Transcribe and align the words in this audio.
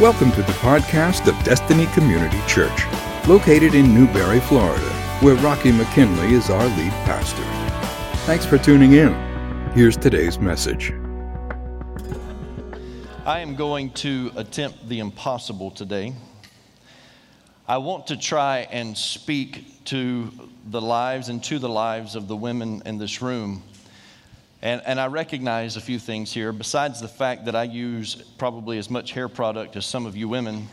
Welcome 0.00 0.32
to 0.32 0.42
the 0.42 0.52
podcast 0.54 1.28
of 1.28 1.44
Destiny 1.44 1.86
Community 1.94 2.40
Church, 2.48 2.82
located 3.28 3.76
in 3.76 3.94
Newberry, 3.94 4.40
Florida, 4.40 4.84
where 5.20 5.36
Rocky 5.36 5.70
McKinley 5.70 6.34
is 6.34 6.50
our 6.50 6.64
lead 6.64 6.90
pastor. 7.04 7.44
Thanks 8.26 8.44
for 8.44 8.58
tuning 8.58 8.94
in. 8.94 9.14
Here's 9.70 9.96
today's 9.96 10.40
message. 10.40 10.92
I 13.24 13.38
am 13.38 13.54
going 13.54 13.90
to 13.90 14.32
attempt 14.34 14.88
the 14.88 14.98
impossible 14.98 15.70
today. 15.70 16.12
I 17.68 17.78
want 17.78 18.08
to 18.08 18.16
try 18.16 18.66
and 18.72 18.98
speak 18.98 19.84
to 19.84 20.28
the 20.70 20.80
lives 20.80 21.28
and 21.28 21.40
to 21.44 21.60
the 21.60 21.68
lives 21.68 22.16
of 22.16 22.26
the 22.26 22.34
women 22.34 22.82
in 22.84 22.98
this 22.98 23.22
room 23.22 23.62
and, 24.64 24.80
and 24.86 24.98
I 24.98 25.08
recognize 25.08 25.76
a 25.76 25.80
few 25.82 25.98
things 25.98 26.32
here, 26.32 26.50
besides 26.50 26.98
the 26.98 27.06
fact 27.06 27.44
that 27.44 27.54
I 27.54 27.64
use 27.64 28.14
probably 28.38 28.78
as 28.78 28.88
much 28.88 29.12
hair 29.12 29.28
product 29.28 29.76
as 29.76 29.84
some 29.84 30.06
of 30.06 30.16
you 30.16 30.26
women. 30.26 30.68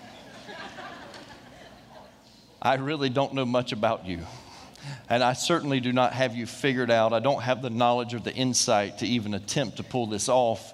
I 2.61 2.75
really 2.75 3.09
don't 3.09 3.33
know 3.33 3.45
much 3.45 3.73
about 3.73 4.05
you. 4.05 4.21
And 5.09 5.21
I 5.21 5.33
certainly 5.33 5.81
do 5.81 5.91
not 5.91 6.13
have 6.13 6.37
you 6.37 6.45
figured 6.45 6.89
out. 6.89 7.11
I 7.11 7.19
don't 7.19 7.41
have 7.41 7.61
the 7.61 7.69
knowledge 7.69 8.13
or 8.13 8.19
the 8.19 8.33
insight 8.33 8.99
to 8.99 9.05
even 9.05 9.33
attempt 9.33 9.75
to 9.77 9.83
pull 9.83 10.07
this 10.07 10.29
off. 10.29 10.73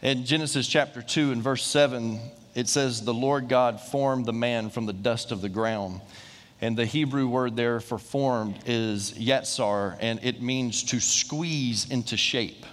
In 0.00 0.24
Genesis 0.24 0.66
chapter 0.66 1.02
2 1.02 1.30
and 1.30 1.42
verse 1.42 1.64
7, 1.66 2.18
it 2.54 2.68
says, 2.68 3.04
The 3.04 3.12
Lord 3.12 3.48
God 3.50 3.82
formed 3.82 4.24
the 4.24 4.32
man 4.32 4.70
from 4.70 4.86
the 4.86 4.94
dust 4.94 5.30
of 5.30 5.42
the 5.42 5.50
ground. 5.50 6.00
And 6.62 6.78
the 6.78 6.86
Hebrew 6.86 7.26
word 7.26 7.56
there 7.56 7.80
for 7.80 7.98
formed 7.98 8.60
is 8.66 9.14
yetzar, 9.14 9.98
and 10.00 10.20
it 10.22 10.40
means 10.40 10.84
to 10.84 11.00
squeeze 11.00 11.90
into 11.90 12.16
shape. 12.16 12.64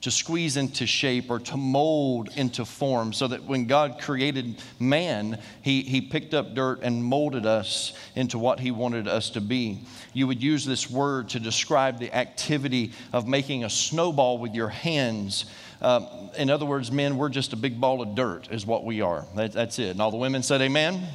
To 0.00 0.10
squeeze 0.10 0.56
into 0.56 0.86
shape 0.86 1.30
or 1.30 1.38
to 1.38 1.56
mold 1.56 2.30
into 2.34 2.64
form, 2.64 3.12
so 3.12 3.28
that 3.28 3.44
when 3.44 3.66
God 3.66 4.00
created 4.00 4.60
man, 4.80 5.40
he, 5.62 5.82
he 5.82 6.00
picked 6.00 6.34
up 6.34 6.54
dirt 6.54 6.80
and 6.82 7.02
molded 7.02 7.46
us 7.46 7.92
into 8.16 8.40
what 8.40 8.58
He 8.58 8.72
wanted 8.72 9.06
us 9.06 9.30
to 9.30 9.40
be. 9.40 9.82
You 10.12 10.26
would 10.26 10.42
use 10.42 10.64
this 10.64 10.90
word 10.90 11.28
to 11.30 11.40
describe 11.40 12.00
the 12.00 12.12
activity 12.12 12.92
of 13.12 13.28
making 13.28 13.62
a 13.62 13.70
snowball 13.70 14.38
with 14.38 14.52
your 14.52 14.68
hands. 14.68 15.46
Um, 15.80 16.08
in 16.36 16.50
other 16.50 16.66
words, 16.66 16.90
men, 16.90 17.16
we're 17.16 17.28
just 17.28 17.52
a 17.52 17.56
big 17.56 17.80
ball 17.80 18.02
of 18.02 18.16
dirt, 18.16 18.48
is 18.50 18.66
what 18.66 18.84
we 18.84 19.00
are. 19.00 19.24
That, 19.36 19.52
that's 19.52 19.78
it. 19.78 19.90
And 19.90 20.02
all 20.02 20.10
the 20.10 20.16
women 20.16 20.42
said, 20.42 20.60
Amen. 20.60 21.06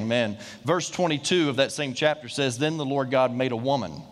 Amen. 0.00 0.38
Verse 0.64 0.90
22 0.90 1.48
of 1.48 1.56
that 1.56 1.72
same 1.72 1.94
chapter 1.94 2.28
says, 2.28 2.58
Then 2.58 2.76
the 2.76 2.84
Lord 2.84 3.10
God 3.10 3.34
made 3.34 3.52
a 3.52 3.56
woman. 3.56 4.02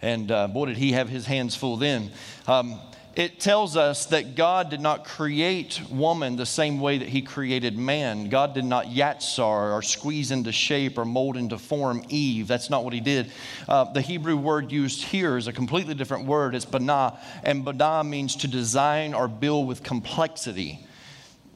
And 0.00 0.30
uh, 0.30 0.48
boy, 0.48 0.66
did 0.66 0.76
he 0.76 0.92
have 0.92 1.08
his 1.08 1.26
hands 1.26 1.54
full 1.54 1.76
then. 1.76 2.10
Um, 2.46 2.80
it 3.14 3.40
tells 3.40 3.76
us 3.76 4.06
that 4.06 4.36
God 4.36 4.70
did 4.70 4.80
not 4.80 5.04
create 5.04 5.82
woman 5.90 6.36
the 6.36 6.46
same 6.46 6.80
way 6.80 6.96
that 6.96 7.08
he 7.08 7.20
created 7.20 7.76
man. 7.76 8.30
God 8.30 8.54
did 8.54 8.64
not 8.64 8.86
yatsar 8.86 9.74
or 9.74 9.82
squeeze 9.82 10.30
into 10.30 10.50
shape 10.50 10.96
or 10.96 11.04
mold 11.04 11.36
into 11.36 11.58
form 11.58 12.02
Eve. 12.08 12.48
That's 12.48 12.70
not 12.70 12.84
what 12.84 12.94
he 12.94 13.00
did. 13.00 13.30
Uh, 13.68 13.84
the 13.84 14.00
Hebrew 14.00 14.36
word 14.36 14.72
used 14.72 15.04
here 15.04 15.36
is 15.36 15.46
a 15.46 15.52
completely 15.52 15.92
different 15.92 16.24
word. 16.24 16.54
It's 16.54 16.64
banah, 16.64 17.18
and 17.44 17.66
banah 17.66 18.08
means 18.08 18.34
to 18.36 18.48
design 18.48 19.12
or 19.12 19.28
build 19.28 19.68
with 19.68 19.82
complexity. 19.82 20.86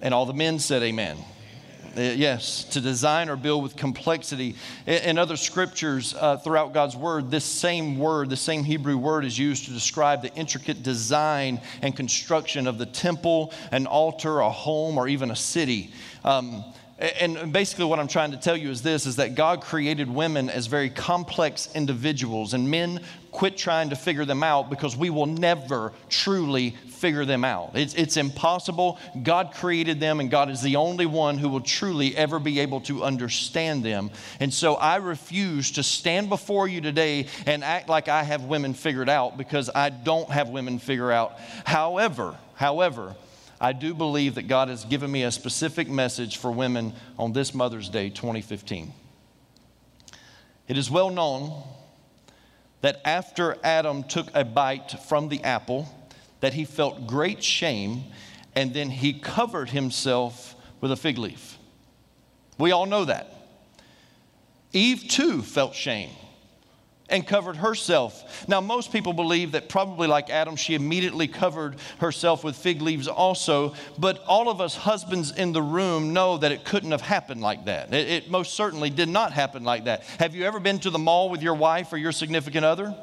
And 0.02 0.12
all 0.12 0.26
the 0.26 0.34
men 0.34 0.58
said, 0.58 0.82
Amen. 0.82 1.16
Uh, 1.96 2.02
yes, 2.02 2.64
to 2.64 2.78
design 2.78 3.30
or 3.30 3.36
build 3.36 3.62
with 3.62 3.74
complexity. 3.74 4.54
In 4.86 5.16
other 5.16 5.36
scriptures 5.36 6.14
uh, 6.14 6.36
throughout 6.36 6.74
God's 6.74 6.94
word, 6.94 7.30
this 7.30 7.44
same 7.46 7.98
word, 7.98 8.28
the 8.28 8.36
same 8.36 8.64
Hebrew 8.64 8.98
word, 8.98 9.24
is 9.24 9.38
used 9.38 9.64
to 9.64 9.70
describe 9.70 10.20
the 10.20 10.34
intricate 10.34 10.82
design 10.82 11.58
and 11.80 11.96
construction 11.96 12.66
of 12.66 12.76
the 12.76 12.84
temple, 12.84 13.50
an 13.72 13.86
altar, 13.86 14.40
a 14.40 14.50
home, 14.50 14.98
or 14.98 15.08
even 15.08 15.30
a 15.30 15.36
city. 15.36 15.90
Um, 16.22 16.64
and 16.98 17.52
basically 17.52 17.84
what 17.84 17.98
i'm 17.98 18.08
trying 18.08 18.30
to 18.30 18.36
tell 18.36 18.56
you 18.56 18.70
is 18.70 18.82
this 18.82 19.06
is 19.06 19.16
that 19.16 19.34
god 19.34 19.60
created 19.60 20.08
women 20.10 20.48
as 20.48 20.66
very 20.66 20.90
complex 20.90 21.68
individuals 21.74 22.54
and 22.54 22.70
men 22.70 23.00
quit 23.36 23.58
trying 23.58 23.90
to 23.90 23.96
figure 23.96 24.24
them 24.24 24.42
out 24.42 24.70
because 24.70 24.96
we 24.96 25.10
will 25.10 25.26
never 25.26 25.92
truly 26.08 26.70
figure 26.70 27.26
them 27.26 27.44
out. 27.44 27.72
It's, 27.74 27.92
it's 27.92 28.16
impossible. 28.16 28.98
God 29.22 29.52
created 29.52 30.00
them 30.00 30.20
and 30.20 30.30
god 30.30 30.48
is 30.48 30.62
the 30.62 30.76
only 30.76 31.04
one 31.04 31.36
who 31.36 31.50
will 31.50 31.60
truly 31.60 32.16
ever 32.16 32.38
be 32.38 32.60
able 32.60 32.80
to 32.82 33.04
understand 33.04 33.84
them. 33.84 34.10
And 34.40 34.52
so 34.52 34.76
i 34.76 34.96
refuse 34.96 35.72
to 35.72 35.82
stand 35.82 36.30
before 36.30 36.66
you 36.66 36.80
today 36.80 37.26
and 37.44 37.62
act 37.62 37.90
like 37.90 38.08
i 38.08 38.22
have 38.22 38.44
women 38.44 38.72
figured 38.72 39.10
out 39.10 39.36
because 39.36 39.68
i 39.74 39.90
don't 39.90 40.30
have 40.30 40.48
women 40.48 40.78
figure 40.78 41.12
out. 41.12 41.38
However 41.66 42.36
however 42.54 43.14
I 43.60 43.72
do 43.72 43.94
believe 43.94 44.34
that 44.34 44.48
God 44.48 44.68
has 44.68 44.84
given 44.84 45.10
me 45.10 45.22
a 45.22 45.30
specific 45.30 45.88
message 45.88 46.36
for 46.36 46.50
women 46.50 46.92
on 47.18 47.32
this 47.32 47.54
Mother's 47.54 47.88
Day 47.88 48.10
2015. 48.10 48.92
It 50.68 50.76
is 50.76 50.90
well 50.90 51.10
known 51.10 51.62
that 52.82 53.00
after 53.04 53.56
Adam 53.64 54.04
took 54.04 54.28
a 54.34 54.44
bite 54.44 54.90
from 55.08 55.28
the 55.28 55.42
apple, 55.42 55.88
that 56.40 56.54
he 56.54 56.64
felt 56.64 57.06
great 57.06 57.42
shame 57.42 58.04
and 58.54 58.72
then 58.74 58.90
he 58.90 59.12
covered 59.12 59.70
himself 59.70 60.54
with 60.80 60.90
a 60.90 60.96
fig 60.96 61.18
leaf. 61.18 61.58
We 62.58 62.72
all 62.72 62.86
know 62.86 63.04
that. 63.04 63.32
Eve 64.72 65.08
too 65.08 65.42
felt 65.42 65.74
shame 65.74 66.10
and 67.08 67.26
covered 67.26 67.56
herself. 67.56 68.48
Now, 68.48 68.60
most 68.60 68.92
people 68.92 69.12
believe 69.12 69.52
that 69.52 69.68
probably 69.68 70.08
like 70.08 70.30
Adam, 70.30 70.56
she 70.56 70.74
immediately 70.74 71.28
covered 71.28 71.76
herself 71.98 72.42
with 72.42 72.56
fig 72.56 72.82
leaves 72.82 73.06
also, 73.08 73.74
but 73.98 74.24
all 74.26 74.48
of 74.48 74.60
us 74.60 74.74
husbands 74.74 75.32
in 75.32 75.52
the 75.52 75.62
room 75.62 76.12
know 76.12 76.36
that 76.38 76.52
it 76.52 76.64
couldn't 76.64 76.90
have 76.90 77.00
happened 77.00 77.40
like 77.40 77.66
that. 77.66 77.92
It, 77.94 78.08
it, 78.08 78.30
most 78.30 78.54
certainly 78.54 78.90
did 78.90 79.08
not 79.08 79.32
happen 79.32 79.64
like 79.64 79.84
that. 79.84 80.02
Have 80.18 80.34
you 80.34 80.44
ever 80.44 80.58
been 80.58 80.78
to 80.80 80.90
the 80.90 80.98
mall 80.98 81.30
with 81.30 81.42
your 81.42 81.54
wife 81.54 81.92
or 81.92 81.96
your 81.96 82.12
significant 82.12 82.64
other? 82.64 82.94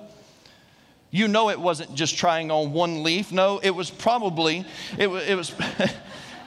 You 1.09 1.27
know 1.27 1.49
it 1.49 1.59
wasn't 1.59 1.93
just 1.93 2.17
trying 2.17 2.49
on 2.49 2.73
one 2.73 3.03
leaf. 3.03 3.31
No, 3.31 3.59
it 3.59 3.69
was 3.69 3.91
probably, 3.91 4.65
it, 4.97 5.07
it 5.07 5.35
was. 5.35 5.53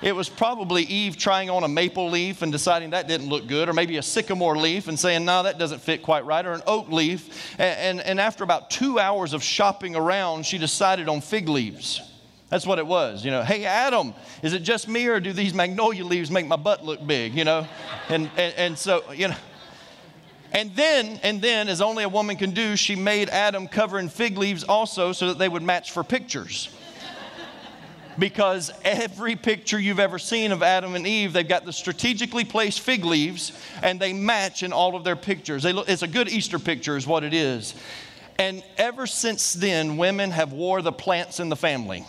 It 0.06 0.14
was 0.14 0.28
probably 0.28 0.84
Eve 0.84 1.16
trying 1.16 1.50
on 1.50 1.64
a 1.64 1.68
maple 1.68 2.08
leaf 2.08 2.42
and 2.42 2.52
deciding 2.52 2.90
that 2.90 3.08
didn't 3.08 3.28
look 3.28 3.48
good, 3.48 3.68
or 3.68 3.72
maybe 3.72 3.96
a 3.96 4.02
sycamore 4.02 4.56
leaf 4.56 4.86
and 4.86 4.96
saying, 4.96 5.24
no, 5.24 5.42
that 5.42 5.58
doesn't 5.58 5.80
fit 5.80 6.04
quite 6.04 6.24
right, 6.24 6.46
or 6.46 6.52
an 6.52 6.62
oak 6.64 6.90
leaf. 6.90 7.56
And, 7.58 7.98
and, 7.98 8.00
and 8.06 8.20
after 8.20 8.44
about 8.44 8.70
two 8.70 9.00
hours 9.00 9.32
of 9.32 9.42
shopping 9.42 9.96
around, 9.96 10.46
she 10.46 10.58
decided 10.58 11.08
on 11.08 11.20
fig 11.20 11.48
leaves. 11.48 12.00
That's 12.50 12.64
what 12.64 12.78
it 12.78 12.86
was. 12.86 13.24
You 13.24 13.32
know, 13.32 13.42
hey, 13.42 13.64
Adam, 13.64 14.14
is 14.44 14.52
it 14.52 14.60
just 14.60 14.86
me, 14.86 15.08
or 15.08 15.18
do 15.18 15.32
these 15.32 15.52
magnolia 15.52 16.04
leaves 16.04 16.30
make 16.30 16.46
my 16.46 16.54
butt 16.54 16.84
look 16.84 17.04
big? 17.04 17.34
You 17.34 17.42
know? 17.42 17.66
And, 18.08 18.30
and, 18.36 18.54
and 18.54 18.78
so, 18.78 19.02
you 19.12 19.26
know. 19.26 19.36
And 20.52 20.72
then, 20.76 21.18
and 21.24 21.42
then, 21.42 21.68
as 21.68 21.80
only 21.80 22.04
a 22.04 22.08
woman 22.08 22.36
can 22.36 22.52
do, 22.52 22.76
she 22.76 22.94
made 22.94 23.28
Adam 23.28 23.66
cover 23.66 23.98
in 23.98 24.08
fig 24.08 24.38
leaves 24.38 24.62
also 24.62 25.10
so 25.10 25.26
that 25.26 25.38
they 25.38 25.48
would 25.48 25.64
match 25.64 25.90
for 25.90 26.04
pictures 26.04 26.68
because 28.19 28.71
every 28.84 29.37
picture 29.37 29.78
you've 29.78 30.00
ever 30.00 30.19
seen 30.19 30.53
of 30.53 30.62
Adam 30.62 30.94
and 30.94 31.06
Eve, 31.06 31.32
they've 31.32 31.47
got 31.47 31.65
the 31.65 31.72
strategically 31.72 32.44
placed 32.44 32.81
fig 32.81 33.04
leaves 33.04 33.53
and 33.82 34.00
they 34.00 34.12
match 34.12 34.62
in 34.62 34.72
all 34.72 34.97
of 34.97 35.04
their 35.04 35.16
pictures. 35.16 35.65
Look, 35.65 35.88
it's 35.88 36.03
a 36.03 36.09
good 36.09 36.28
Easter 36.28 36.59
picture, 36.59 36.97
is 36.97 37.06
what 37.06 37.25
it 37.25 37.34
is. 37.34 37.75
And 38.38 38.62
ever 38.77 39.06
since 39.06 39.54
then, 39.54 39.97
women 39.97 40.31
have 40.31 40.53
wore 40.53 40.82
the 40.82 40.93
plants 40.93 41.41
in 41.41 41.49
the 41.49 41.56
family. 41.56 42.04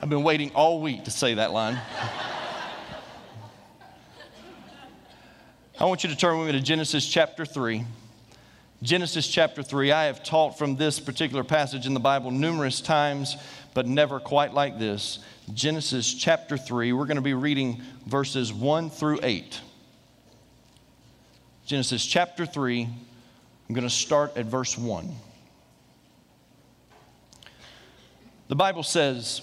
I've 0.00 0.08
been 0.08 0.22
waiting 0.22 0.52
all 0.54 0.80
week 0.80 1.04
to 1.04 1.10
say 1.10 1.34
that 1.34 1.52
line. 1.52 1.80
I 5.80 5.84
want 5.84 6.02
you 6.02 6.10
to 6.10 6.16
turn 6.16 6.38
with 6.38 6.46
me 6.48 6.52
to 6.52 6.60
Genesis 6.60 7.06
chapter 7.08 7.44
3. 7.44 7.84
Genesis 8.80 9.26
chapter 9.26 9.60
3. 9.60 9.90
I 9.90 10.04
have 10.04 10.22
taught 10.22 10.56
from 10.56 10.76
this 10.76 11.00
particular 11.00 11.42
passage 11.42 11.84
in 11.84 11.94
the 11.94 12.00
Bible 12.00 12.30
numerous 12.30 12.80
times, 12.80 13.36
but 13.74 13.88
never 13.88 14.20
quite 14.20 14.54
like 14.54 14.78
this. 14.78 15.18
Genesis 15.52 16.14
chapter 16.14 16.56
3. 16.56 16.92
We're 16.92 17.06
going 17.06 17.16
to 17.16 17.20
be 17.20 17.34
reading 17.34 17.82
verses 18.06 18.52
1 18.52 18.90
through 18.90 19.18
8. 19.24 19.60
Genesis 21.66 22.06
chapter 22.06 22.46
3. 22.46 22.84
I'm 22.84 23.74
going 23.74 23.82
to 23.82 23.90
start 23.90 24.36
at 24.36 24.46
verse 24.46 24.78
1. 24.78 25.12
The 28.46 28.56
Bible 28.56 28.84
says, 28.84 29.42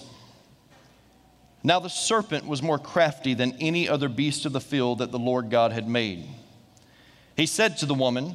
Now 1.62 1.78
the 1.78 1.90
serpent 1.90 2.46
was 2.46 2.62
more 2.62 2.78
crafty 2.78 3.34
than 3.34 3.52
any 3.60 3.86
other 3.86 4.08
beast 4.08 4.46
of 4.46 4.54
the 4.54 4.62
field 4.62 5.00
that 5.00 5.12
the 5.12 5.18
Lord 5.18 5.50
God 5.50 5.72
had 5.72 5.86
made. 5.86 6.26
He 7.36 7.44
said 7.44 7.76
to 7.78 7.86
the 7.86 7.94
woman, 7.94 8.34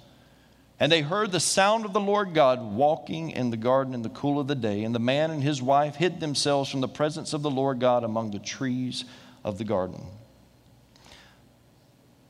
And 0.81 0.91
they 0.91 1.01
heard 1.01 1.31
the 1.31 1.39
sound 1.39 1.85
of 1.85 1.93
the 1.93 1.99
Lord 1.99 2.33
God 2.33 2.59
walking 2.73 3.29
in 3.29 3.51
the 3.51 3.55
garden 3.55 3.93
in 3.93 4.01
the 4.01 4.09
cool 4.09 4.39
of 4.39 4.47
the 4.47 4.55
day. 4.55 4.83
And 4.83 4.95
the 4.95 4.99
man 4.99 5.29
and 5.29 5.43
his 5.43 5.61
wife 5.61 5.95
hid 5.95 6.19
themselves 6.19 6.71
from 6.71 6.81
the 6.81 6.87
presence 6.87 7.33
of 7.33 7.43
the 7.43 7.51
Lord 7.51 7.79
God 7.79 8.03
among 8.03 8.31
the 8.31 8.39
trees 8.39 9.05
of 9.43 9.59
the 9.59 9.63
garden. 9.63 10.03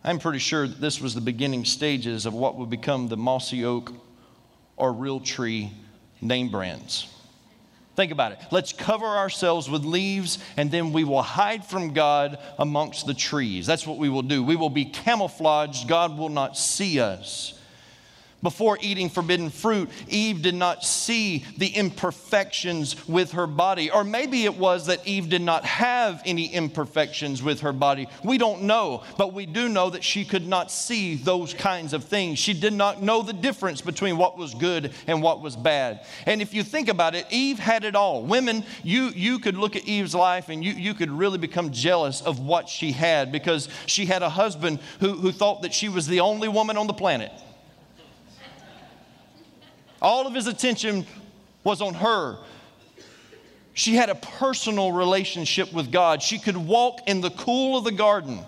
I'm 0.04 0.20
pretty 0.20 0.40
sure 0.40 0.68
that 0.68 0.82
this 0.82 1.00
was 1.00 1.16
the 1.16 1.22
beginning 1.22 1.64
stages 1.64 2.26
of 2.26 2.34
what 2.34 2.58
would 2.58 2.70
become 2.70 3.08
the 3.08 3.16
mossy 3.16 3.64
oak 3.64 3.94
or 4.76 4.92
Realtree 4.92 5.72
name 6.20 6.50
brands. 6.50 7.08
Think 7.96 8.12
about 8.12 8.34
it. 8.34 8.40
Let's 8.52 8.74
cover 8.74 9.06
ourselves 9.06 9.70
with 9.70 9.86
leaves 9.86 10.40
and 10.58 10.70
then 10.70 10.92
we 10.92 11.06
will 11.06 11.22
hide 11.22 11.64
from 11.64 11.94
God 11.94 12.38
amongst 12.60 13.08
the 13.08 13.14
trees. 13.14 13.66
That's 13.66 13.88
what 13.88 13.98
we 13.98 14.10
will 14.10 14.24
do. 14.24 14.44
We 14.44 14.58
will 14.58 14.70
be 14.70 14.84
camouflaged. 14.84 15.88
God 15.88 16.18
will 16.18 16.28
not 16.28 16.58
see 16.58 17.00
us. 17.00 17.58
Before 18.42 18.78
eating 18.82 19.10
forbidden 19.10 19.50
fruit, 19.52 19.90
Eve 20.08 20.42
did 20.42 20.56
not 20.56 20.84
see 20.84 21.46
the 21.58 21.68
imperfections 21.68 23.08
with 23.08 23.34
her 23.34 23.46
body. 23.46 23.92
Or 23.92 24.04
maybe 24.04 24.46
it 24.46 24.58
was 24.58 24.88
that 24.88 25.08
Eve 25.08 25.30
did 25.30 25.44
not 25.44 25.64
have 25.64 26.22
any 26.26 26.48
imperfections 26.48 27.44
with 27.44 27.62
her 27.62 27.74
body. 27.74 28.08
We 28.24 28.40
don't 28.40 28.64
know, 28.64 29.04
but 29.18 29.34
we 29.34 29.46
do 29.46 29.70
know 29.70 29.92
that 29.92 30.04
she 30.04 30.26
could 30.26 30.48
not 30.48 30.72
see 30.72 31.16
those 31.16 31.54
kinds 31.54 31.94
of 31.94 32.06
things. 32.06 32.40
She 32.40 32.54
did 32.54 32.74
not 32.74 33.04
know 33.04 33.22
the 33.22 33.34
difference 33.34 33.82
between 33.82 34.18
what 34.18 34.38
was 34.38 34.56
good 34.56 34.92
and 35.06 35.22
what 35.22 35.42
was 35.42 35.56
bad. 35.56 36.04
And 36.26 36.42
if 36.42 36.54
you 36.54 36.64
think 36.64 36.88
about 36.88 37.14
it, 37.14 37.28
Eve 37.30 37.60
had 37.60 37.84
it 37.84 37.96
all. 37.96 38.24
Women, 38.24 38.64
you, 38.84 39.10
you 39.10 39.38
could 39.38 39.56
look 39.56 39.76
at 39.76 39.86
Eve's 39.86 40.16
life 40.16 40.50
and 40.50 40.64
you, 40.64 40.74
you 40.74 40.96
could 40.96 41.12
really 41.12 41.38
become 41.38 41.72
jealous 41.72 42.22
of 42.22 42.40
what 42.40 42.68
she 42.68 42.92
had 42.92 43.32
because 43.32 43.70
she 43.86 44.08
had 44.08 44.24
a 44.24 44.30
husband 44.30 44.80
who, 45.00 45.14
who 45.14 45.32
thought 45.32 45.62
that 45.62 45.74
she 45.74 45.90
was 45.90 46.08
the 46.08 46.22
only 46.22 46.48
woman 46.48 46.76
on 46.76 46.88
the 46.88 46.94
planet. 46.94 47.32
All 50.02 50.26
of 50.26 50.34
his 50.34 50.48
attention 50.48 51.06
was 51.64 51.82
on 51.82 51.94
her. 51.94 52.38
She 53.74 53.96
had 53.96 54.10
a 54.10 54.16
personal 54.16 54.92
relationship 54.92 55.72
with 55.72 55.92
God. 55.92 56.22
She 56.22 56.40
could 56.40 56.58
walk 56.58 57.02
in 57.08 57.22
the 57.22 57.30
cool 57.30 57.78
of 57.78 57.84
the 57.84 57.92
garden. 57.92 58.40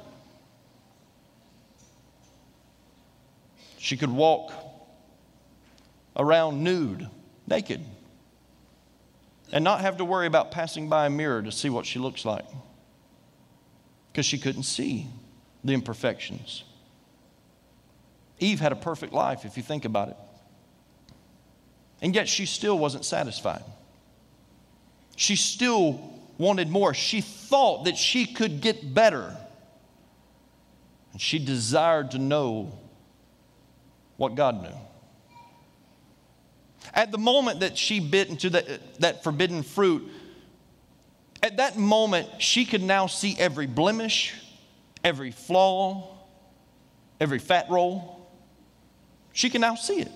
She 3.77 3.97
could 3.97 4.11
walk 4.11 4.51
around 6.15 6.63
nude, 6.63 7.07
naked, 7.47 7.81
and 9.51 9.63
not 9.63 9.81
have 9.81 9.97
to 9.97 10.05
worry 10.05 10.27
about 10.27 10.51
passing 10.51 10.89
by 10.89 11.05
a 11.05 11.09
mirror 11.09 11.41
to 11.41 11.51
see 11.51 11.69
what 11.69 11.85
she 11.85 12.00
looks 12.00 12.25
like 12.25 12.45
because 14.11 14.25
she 14.25 14.38
couldn't 14.38 14.63
see 14.63 15.07
the 15.63 15.73
imperfections. 15.73 16.63
Eve 18.39 18.59
had 18.59 18.71
a 18.71 18.75
perfect 18.75 19.13
life, 19.13 19.45
if 19.45 19.57
you 19.57 19.63
think 19.63 19.85
about 19.85 20.09
it. 20.09 20.17
And 22.01 22.13
yet 22.15 22.27
she 22.27 22.45
still 22.45 22.77
wasn't 22.77 23.05
satisfied. 23.05 23.63
She 25.15 25.35
still 25.35 26.13
wanted 26.37 26.69
more. 26.69 26.93
She 26.93 27.21
thought 27.21 27.85
that 27.85 27.97
she 27.97 28.25
could 28.25 28.61
get 28.61 28.93
better. 28.93 29.35
And 31.11 31.21
she 31.21 31.39
desired 31.39 32.11
to 32.11 32.17
know 32.17 32.71
what 34.17 34.35
God 34.35 34.61
knew. 34.61 34.75
At 36.93 37.11
the 37.11 37.17
moment 37.17 37.61
that 37.61 37.77
she 37.77 37.99
bit 37.99 38.29
into 38.29 38.49
that, 38.51 38.99
that 38.99 39.23
forbidden 39.23 39.63
fruit, 39.63 40.09
at 41.41 41.57
that 41.57 41.77
moment, 41.77 42.29
she 42.39 42.65
could 42.65 42.81
now 42.81 43.07
see 43.07 43.35
every 43.37 43.67
blemish, 43.67 44.33
every 45.03 45.31
flaw, 45.31 46.17
every 47.19 47.39
fat 47.39 47.67
roll. 47.69 48.29
She 49.33 49.49
can 49.49 49.61
now 49.61 49.75
see 49.75 49.99
it. 50.01 50.11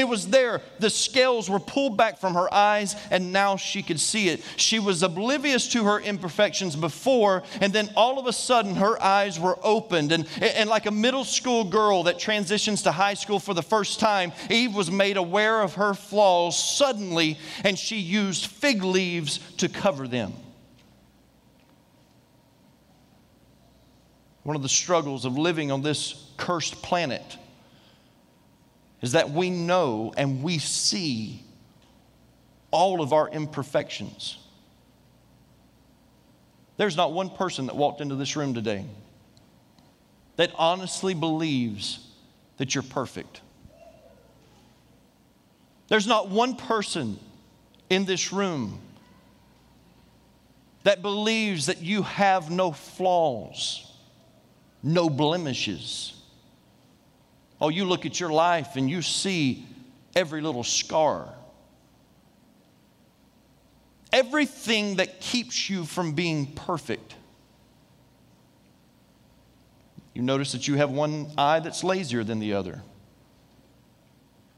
It 0.00 0.08
was 0.08 0.28
there. 0.28 0.62
The 0.78 0.88
scales 0.88 1.50
were 1.50 1.60
pulled 1.60 1.98
back 1.98 2.18
from 2.18 2.32
her 2.32 2.52
eyes, 2.54 2.96
and 3.10 3.34
now 3.34 3.56
she 3.56 3.82
could 3.82 4.00
see 4.00 4.30
it. 4.30 4.42
She 4.56 4.78
was 4.78 5.02
oblivious 5.02 5.68
to 5.72 5.84
her 5.84 6.00
imperfections 6.00 6.74
before, 6.74 7.42
and 7.60 7.70
then 7.70 7.90
all 7.96 8.18
of 8.18 8.26
a 8.26 8.32
sudden 8.32 8.76
her 8.76 9.00
eyes 9.02 9.38
were 9.38 9.58
opened. 9.62 10.12
And, 10.12 10.26
and 10.40 10.70
like 10.70 10.86
a 10.86 10.90
middle 10.90 11.24
school 11.24 11.64
girl 11.64 12.04
that 12.04 12.18
transitions 12.18 12.80
to 12.84 12.92
high 12.92 13.12
school 13.12 13.38
for 13.38 13.52
the 13.52 13.62
first 13.62 14.00
time, 14.00 14.32
Eve 14.48 14.74
was 14.74 14.90
made 14.90 15.18
aware 15.18 15.60
of 15.60 15.74
her 15.74 15.92
flaws 15.92 16.58
suddenly, 16.58 17.38
and 17.62 17.78
she 17.78 17.98
used 17.98 18.46
fig 18.46 18.82
leaves 18.82 19.38
to 19.58 19.68
cover 19.68 20.08
them. 20.08 20.32
One 24.44 24.56
of 24.56 24.62
the 24.62 24.68
struggles 24.70 25.26
of 25.26 25.36
living 25.36 25.70
on 25.70 25.82
this 25.82 26.24
cursed 26.38 26.80
planet 26.80 27.36
is 29.02 29.12
that 29.12 29.30
we 29.30 29.50
know 29.50 30.12
and 30.16 30.42
we 30.42 30.58
see 30.58 31.42
all 32.70 33.00
of 33.00 33.12
our 33.12 33.28
imperfections. 33.28 34.38
There's 36.76 36.96
not 36.96 37.12
one 37.12 37.30
person 37.30 37.66
that 37.66 37.76
walked 37.76 38.00
into 38.00 38.14
this 38.14 38.36
room 38.36 38.54
today 38.54 38.84
that 40.36 40.52
honestly 40.54 41.12
believes 41.12 42.06
that 42.56 42.74
you're 42.74 42.82
perfect. 42.82 43.40
There's 45.88 46.06
not 46.06 46.28
one 46.28 46.56
person 46.56 47.18
in 47.90 48.04
this 48.04 48.32
room 48.32 48.80
that 50.84 51.02
believes 51.02 51.66
that 51.66 51.82
you 51.82 52.02
have 52.02 52.50
no 52.50 52.72
flaws, 52.72 53.92
no 54.82 55.10
blemishes. 55.10 56.19
Oh, 57.60 57.68
you 57.68 57.84
look 57.84 58.06
at 58.06 58.18
your 58.18 58.30
life 58.30 58.76
and 58.76 58.88
you 58.88 59.02
see 59.02 59.66
every 60.16 60.40
little 60.40 60.64
scar. 60.64 61.28
Everything 64.12 64.96
that 64.96 65.20
keeps 65.20 65.68
you 65.68 65.84
from 65.84 66.12
being 66.12 66.46
perfect. 66.46 67.14
You 70.14 70.22
notice 70.22 70.52
that 70.52 70.66
you 70.66 70.74
have 70.76 70.90
one 70.90 71.30
eye 71.38 71.60
that's 71.60 71.84
lazier 71.84 72.24
than 72.24 72.40
the 72.40 72.54
other, 72.54 72.82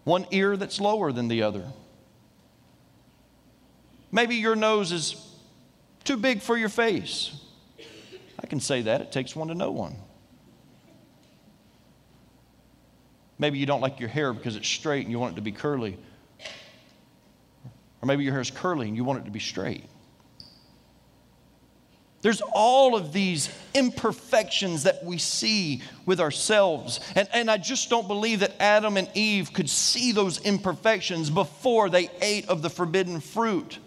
one 0.05 0.27
ear 0.31 0.57
that's 0.57 0.81
lower 0.81 1.13
than 1.13 1.29
the 1.29 1.43
other. 1.43 1.67
Maybe 4.11 4.37
your 4.37 4.57
nose 4.57 4.93
is 4.93 5.17
too 6.05 6.17
big 6.17 6.41
for 6.41 6.57
your 6.57 6.69
face. 6.69 7.39
I 8.39 8.47
can 8.47 8.61
say 8.61 8.83
that. 8.83 9.01
It 9.01 9.13
takes 9.13 9.37
one 9.37 9.49
to 9.49 9.55
know 9.55 9.71
one. 9.71 9.97
Maybe 13.43 13.59
you 13.59 13.67
don't 13.67 13.81
like 13.81 13.99
your 13.99 14.09
hair 14.09 14.33
because 14.33 14.55
it's 14.55 14.69
straight 14.69 15.03
and 15.03 15.11
you 15.11 15.19
want 15.19 15.33
it 15.33 15.35
to 15.35 15.43
be 15.43 15.51
curly. 15.51 15.99
Or 18.01 18.07
maybe 18.07 18.23
your 18.23 18.35
hair 18.35 18.41
is 18.41 18.53
curly 18.53 18.87
and 18.87 18.97
you 18.97 19.03
want 19.03 19.19
it 19.19 19.25
to 19.25 19.33
be 19.33 19.41
straight. 19.41 19.83
There's 22.21 22.41
all 22.55 22.95
of 22.95 23.13
these 23.13 23.51
imperfections 23.75 24.85
that 24.85 25.05
we 25.05 25.19
see 25.19 25.83
with 26.07 26.21
ourselves. 26.21 27.01
And, 27.17 27.29
and 27.35 27.51
I 27.51 27.57
just 27.57 27.91
don't 27.91 28.07
believe 28.07 28.39
that 28.41 28.55
Adam 28.63 28.97
and 28.97 29.11
Eve 29.13 29.53
could 29.53 29.69
see 29.69 30.13
those 30.13 30.41
imperfections 30.43 31.29
before 31.29 31.91
they 31.91 32.13
ate 32.21 32.49
of 32.49 32.63
the 32.63 32.71
forbidden 32.71 33.19
fruit. 33.19 33.81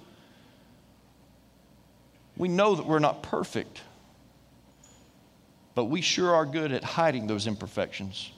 We 2.36 2.50
know 2.50 2.76
that 2.76 2.86
we're 2.86 3.00
not 3.00 3.24
perfect, 3.24 3.80
but 5.76 5.86
we 5.86 6.02
sure 6.02 6.36
are 6.36 6.46
good 6.46 6.74
at 6.74 6.84
hiding 6.84 7.28
those 7.28 7.48
imperfections. 7.48 8.34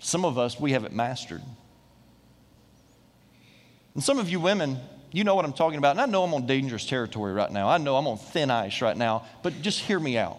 Some 0.00 0.24
of 0.24 0.38
us, 0.38 0.58
we 0.58 0.72
have 0.72 0.84
it 0.84 0.92
mastered. 0.92 1.42
And 3.94 4.02
some 4.02 4.18
of 4.18 4.30
you 4.30 4.40
women, 4.40 4.78
you 5.12 5.24
know 5.24 5.34
what 5.34 5.44
I'm 5.44 5.52
talking 5.52 5.78
about. 5.78 5.92
And 5.92 6.00
I 6.00 6.06
know 6.06 6.24
I'm 6.24 6.32
on 6.34 6.46
dangerous 6.46 6.86
territory 6.86 7.32
right 7.32 7.50
now. 7.50 7.68
I 7.68 7.78
know 7.78 7.96
I'm 7.96 8.06
on 8.06 8.16
thin 8.16 8.50
ice 8.50 8.80
right 8.80 8.96
now. 8.96 9.26
But 9.42 9.60
just 9.60 9.80
hear 9.80 10.00
me 10.00 10.16
out. 10.16 10.38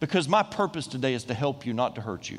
Because 0.00 0.28
my 0.28 0.42
purpose 0.42 0.86
today 0.86 1.14
is 1.14 1.24
to 1.24 1.34
help 1.34 1.66
you, 1.66 1.72
not 1.72 1.94
to 1.96 2.00
hurt 2.00 2.28
you. 2.30 2.38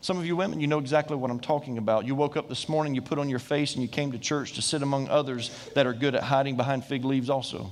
Some 0.00 0.18
of 0.18 0.26
you 0.26 0.36
women, 0.36 0.60
you 0.60 0.66
know 0.66 0.78
exactly 0.80 1.16
what 1.16 1.30
I'm 1.30 1.40
talking 1.40 1.78
about. 1.78 2.04
You 2.04 2.14
woke 2.14 2.36
up 2.36 2.48
this 2.48 2.68
morning, 2.68 2.94
you 2.94 3.00
put 3.00 3.18
on 3.18 3.28
your 3.28 3.38
face, 3.38 3.74
and 3.74 3.82
you 3.82 3.88
came 3.88 4.12
to 4.12 4.18
church 4.18 4.52
to 4.54 4.62
sit 4.62 4.82
among 4.82 5.08
others 5.08 5.50
that 5.74 5.86
are 5.86 5.94
good 5.94 6.14
at 6.14 6.22
hiding 6.22 6.56
behind 6.56 6.84
fig 6.84 7.04
leaves, 7.04 7.30
also. 7.30 7.70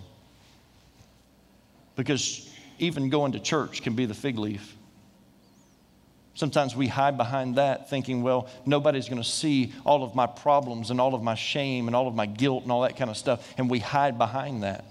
Because 1.95 2.49
even 2.79 3.11
going 3.11 3.33
to 3.33 3.41
church 3.41 3.83
can 3.83 3.95
be 3.95 4.07
the 4.07 4.15
fig 4.15 4.39
leaf. 4.39 4.77
Sometimes 6.35 6.75
we 6.75 6.87
hide 6.87 7.17
behind 7.19 7.57
that, 7.57 7.91
thinking, 7.91 8.23
well, 8.23 8.49
nobody's 8.65 9.09
going 9.09 9.23
to 9.23 9.29
see 9.29 9.73
all 9.85 10.03
of 10.03 10.15
my 10.15 10.27
problems 10.27 10.91
and 10.91 11.01
all 11.01 11.15
of 11.15 11.23
my 11.23 11.35
shame 11.35 11.89
and 11.89 11.95
all 11.95 12.09
of 12.09 12.15
my 12.15 12.27
guilt 12.27 12.63
and 12.63 12.73
all 12.73 12.83
that 12.83 12.97
kind 12.97 13.11
of 13.11 13.17
stuff. 13.17 13.53
And 13.59 13.69
we 13.69 13.81
hide 13.81 14.17
behind 14.17 14.63
that. 14.63 14.87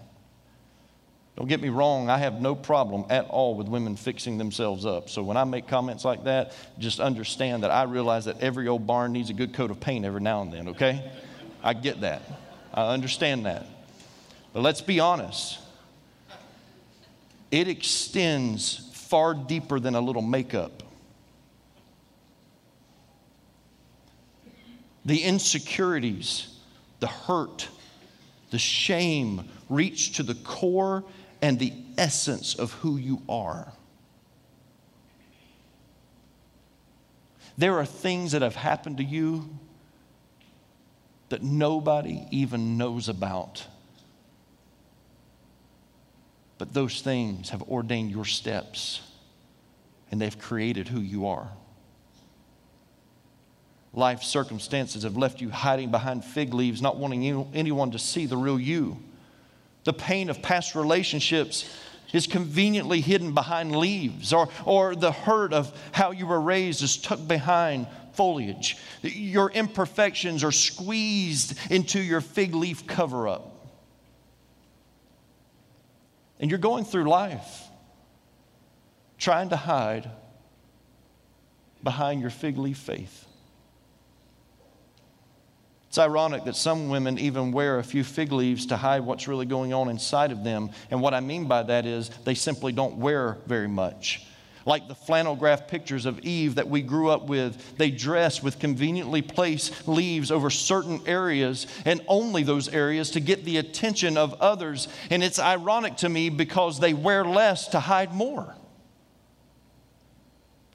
Don't 1.35 1.47
get 1.47 1.61
me 1.61 1.69
wrong, 1.69 2.09
I 2.09 2.19
have 2.19 2.39
no 2.41 2.53
problem 2.53 3.05
at 3.09 3.27
all 3.29 3.55
with 3.55 3.67
women 3.67 3.95
fixing 3.95 4.37
themselves 4.37 4.85
up. 4.85 5.09
So 5.09 5.23
when 5.23 5.37
I 5.37 5.43
make 5.45 5.67
comments 5.67 6.05
like 6.05 6.25
that, 6.25 6.53
just 6.77 6.99
understand 6.99 7.63
that 7.63 7.71
I 7.71 7.83
realize 7.83 8.25
that 8.25 8.41
every 8.41 8.67
old 8.67 8.85
barn 8.85 9.13
needs 9.13 9.29
a 9.29 9.33
good 9.33 9.53
coat 9.53 9.71
of 9.71 9.79
paint 9.79 10.05
every 10.05 10.21
now 10.21 10.43
and 10.43 10.53
then, 10.53 10.69
okay? 10.69 11.09
I 11.63 11.73
get 11.73 12.01
that. 12.01 12.21
I 12.73 12.93
understand 12.93 13.45
that. 13.47 13.65
But 14.53 14.61
let's 14.61 14.81
be 14.81 14.99
honest. 14.99 15.57
It 17.49 17.67
extends 17.67 18.89
far 18.93 19.33
deeper 19.33 19.79
than 19.79 19.95
a 19.95 20.01
little 20.01 20.21
makeup. 20.21 20.83
The 25.05 25.23
insecurities, 25.23 26.47
the 26.99 27.07
hurt, 27.07 27.67
the 28.51 28.59
shame 28.59 29.49
reach 29.69 30.17
to 30.17 30.23
the 30.23 30.35
core 30.35 31.03
and 31.41 31.57
the 31.57 31.73
essence 31.97 32.55
of 32.55 32.73
who 32.73 32.97
you 32.97 33.21
are. 33.27 33.71
There 37.57 37.77
are 37.77 37.85
things 37.85 38.31
that 38.31 38.41
have 38.41 38.55
happened 38.55 38.97
to 38.97 39.03
you 39.03 39.49
that 41.29 41.41
nobody 41.41 42.25
even 42.29 42.77
knows 42.77 43.07
about. 43.07 43.65
But 46.57 46.73
those 46.73 47.01
things 47.01 47.49
have 47.49 47.63
ordained 47.63 48.11
your 48.11 48.25
steps 48.25 49.01
and 50.11 50.21
they've 50.21 50.37
created 50.37 50.89
who 50.89 50.99
you 50.99 51.27
are. 51.27 51.49
Life 53.93 54.23
circumstances 54.23 55.03
have 55.03 55.17
left 55.17 55.41
you 55.41 55.49
hiding 55.49 55.91
behind 55.91 56.23
fig 56.23 56.53
leaves, 56.53 56.81
not 56.81 56.97
wanting 56.97 57.45
anyone 57.53 57.91
to 57.91 57.99
see 57.99 58.25
the 58.25 58.37
real 58.37 58.59
you. 58.59 58.97
The 59.83 59.93
pain 59.93 60.29
of 60.29 60.41
past 60.41 60.75
relationships 60.75 61.69
is 62.13 62.27
conveniently 62.27 63.01
hidden 63.01 63.33
behind 63.33 63.75
leaves, 63.75 64.31
or, 64.33 64.49
or 64.65 64.95
the 64.95 65.11
hurt 65.11 65.53
of 65.53 65.77
how 65.91 66.11
you 66.11 66.25
were 66.25 66.39
raised 66.39 66.83
is 66.83 66.97
tucked 66.97 67.27
behind 67.27 67.87
foliage. 68.13 68.77
Your 69.01 69.49
imperfections 69.51 70.43
are 70.43 70.51
squeezed 70.51 71.57
into 71.71 71.99
your 71.99 72.21
fig 72.21 72.53
leaf 72.53 72.85
cover 72.87 73.27
up. 73.27 73.47
And 76.39 76.49
you're 76.49 76.59
going 76.59 76.85
through 76.85 77.09
life 77.09 77.63
trying 79.17 79.49
to 79.49 79.57
hide 79.57 80.09
behind 81.83 82.21
your 82.21 82.29
fig 82.29 82.57
leaf 82.57 82.77
faith. 82.77 83.25
It's 85.91 85.97
ironic 85.97 86.45
that 86.45 86.55
some 86.55 86.87
women 86.87 87.19
even 87.19 87.51
wear 87.51 87.77
a 87.77 87.83
few 87.83 88.05
fig 88.05 88.31
leaves 88.31 88.67
to 88.67 88.77
hide 88.77 89.01
what's 89.01 89.27
really 89.27 89.45
going 89.45 89.73
on 89.73 89.89
inside 89.89 90.31
of 90.31 90.41
them. 90.41 90.69
And 90.89 91.01
what 91.01 91.13
I 91.13 91.19
mean 91.19 91.49
by 91.49 91.63
that 91.63 91.85
is 91.85 92.07
they 92.23 92.33
simply 92.33 92.71
don't 92.71 92.95
wear 92.95 93.39
very 93.45 93.67
much. 93.67 94.25
Like 94.65 94.87
the 94.87 94.95
flannel 94.95 95.35
graph 95.35 95.67
pictures 95.67 96.05
of 96.05 96.19
Eve 96.19 96.55
that 96.55 96.69
we 96.69 96.81
grew 96.81 97.09
up 97.09 97.27
with, 97.27 97.75
they 97.77 97.91
dress 97.91 98.41
with 98.41 98.57
conveniently 98.57 99.21
placed 99.21 99.85
leaves 99.85 100.31
over 100.31 100.49
certain 100.49 101.01
areas 101.05 101.67
and 101.83 101.99
only 102.07 102.43
those 102.43 102.69
areas 102.69 103.11
to 103.11 103.19
get 103.19 103.43
the 103.43 103.57
attention 103.57 104.15
of 104.15 104.33
others. 104.35 104.87
And 105.09 105.21
it's 105.21 105.39
ironic 105.39 105.97
to 105.97 106.07
me 106.07 106.29
because 106.29 106.79
they 106.79 106.93
wear 106.93 107.25
less 107.25 107.67
to 107.67 107.81
hide 107.81 108.13
more. 108.13 108.55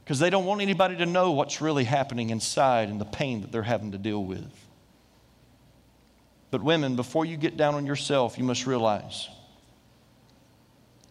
Because 0.04 0.18
they 0.18 0.28
don't 0.28 0.44
want 0.44 0.60
anybody 0.60 0.98
to 0.98 1.06
know 1.06 1.30
what's 1.30 1.62
really 1.62 1.84
happening 1.84 2.28
inside 2.28 2.90
and 2.90 3.00
the 3.00 3.06
pain 3.06 3.40
that 3.40 3.50
they're 3.50 3.62
having 3.62 3.92
to 3.92 3.98
deal 3.98 4.22
with. 4.22 4.65
But, 6.56 6.64
women, 6.64 6.96
before 6.96 7.26
you 7.26 7.36
get 7.36 7.58
down 7.58 7.74
on 7.74 7.84
yourself, 7.84 8.38
you 8.38 8.44
must 8.44 8.66
realize 8.66 9.28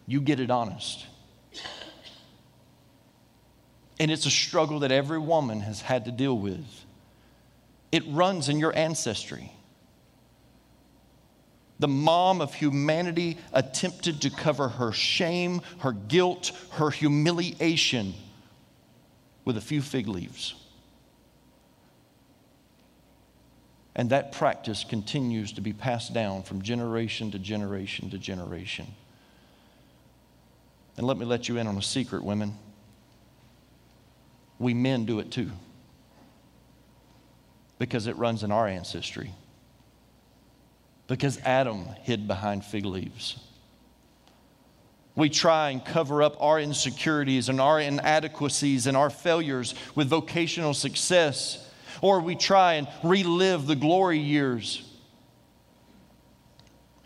you 0.04 0.20
get 0.20 0.40
it 0.40 0.50
honest. 0.50 1.06
And 4.00 4.10
it's 4.10 4.26
a 4.26 4.30
struggle 4.30 4.80
that 4.80 4.90
every 4.90 5.20
woman 5.20 5.60
has 5.60 5.80
had 5.80 6.06
to 6.06 6.10
deal 6.10 6.36
with. 6.36 6.66
It 7.92 8.02
runs 8.08 8.48
in 8.48 8.58
your 8.58 8.76
ancestry. 8.76 9.52
The 11.78 11.86
mom 11.86 12.40
of 12.40 12.52
humanity 12.52 13.38
attempted 13.52 14.22
to 14.22 14.30
cover 14.30 14.66
her 14.66 14.90
shame, 14.90 15.62
her 15.78 15.92
guilt, 15.92 16.50
her 16.72 16.90
humiliation 16.90 18.14
with 19.44 19.56
a 19.56 19.60
few 19.60 19.80
fig 19.80 20.08
leaves. 20.08 20.56
And 23.98 24.10
that 24.10 24.30
practice 24.30 24.84
continues 24.84 25.52
to 25.52 25.62
be 25.62 25.72
passed 25.72 26.12
down 26.12 26.42
from 26.42 26.60
generation 26.60 27.30
to 27.30 27.38
generation 27.38 28.10
to 28.10 28.18
generation. 28.18 28.86
And 30.98 31.06
let 31.06 31.16
me 31.16 31.24
let 31.24 31.48
you 31.48 31.56
in 31.56 31.66
on 31.66 31.78
a 31.78 31.82
secret, 31.82 32.22
women. 32.22 32.58
We 34.58 34.74
men 34.74 35.06
do 35.06 35.18
it 35.18 35.30
too. 35.30 35.50
Because 37.78 38.06
it 38.06 38.16
runs 38.16 38.42
in 38.42 38.52
our 38.52 38.68
ancestry. 38.68 39.32
Because 41.08 41.38
Adam 41.38 41.86
hid 42.02 42.28
behind 42.28 42.66
fig 42.66 42.84
leaves. 42.84 43.38
We 45.14 45.30
try 45.30 45.70
and 45.70 45.82
cover 45.82 46.22
up 46.22 46.36
our 46.38 46.60
insecurities 46.60 47.48
and 47.48 47.62
our 47.62 47.80
inadequacies 47.80 48.86
and 48.86 48.94
our 48.94 49.08
failures 49.08 49.74
with 49.94 50.08
vocational 50.08 50.74
success 50.74 51.65
or 52.00 52.20
we 52.20 52.34
try 52.34 52.74
and 52.74 52.88
relive 53.02 53.66
the 53.66 53.76
glory 53.76 54.18
years. 54.18 54.82